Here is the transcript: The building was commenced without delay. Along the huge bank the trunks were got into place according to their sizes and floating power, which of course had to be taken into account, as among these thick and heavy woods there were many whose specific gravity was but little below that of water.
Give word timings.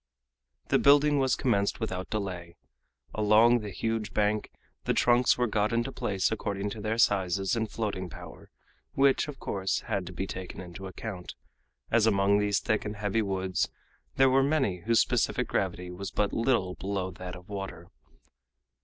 The 0.69 0.79
building 0.79 1.19
was 1.19 1.35
commenced 1.35 1.79
without 1.79 2.09
delay. 2.09 2.55
Along 3.13 3.59
the 3.59 3.69
huge 3.69 4.15
bank 4.15 4.51
the 4.85 4.95
trunks 4.95 5.37
were 5.37 5.45
got 5.45 5.71
into 5.71 5.91
place 5.91 6.31
according 6.31 6.71
to 6.71 6.81
their 6.81 6.97
sizes 6.97 7.55
and 7.55 7.69
floating 7.69 8.09
power, 8.09 8.49
which 8.93 9.27
of 9.27 9.37
course 9.39 9.81
had 9.81 10.07
to 10.07 10.11
be 10.11 10.25
taken 10.25 10.59
into 10.59 10.87
account, 10.87 11.35
as 11.91 12.07
among 12.07 12.39
these 12.39 12.59
thick 12.59 12.83
and 12.83 12.95
heavy 12.95 13.21
woods 13.21 13.69
there 14.15 14.31
were 14.31 14.41
many 14.41 14.79
whose 14.79 14.99
specific 14.99 15.47
gravity 15.47 15.91
was 15.91 16.09
but 16.09 16.33
little 16.33 16.73
below 16.73 17.11
that 17.11 17.35
of 17.35 17.47
water. 17.47 17.87